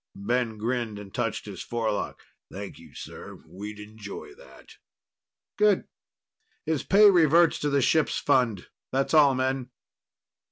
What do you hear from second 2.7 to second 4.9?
you, sir. We'd enjoy that."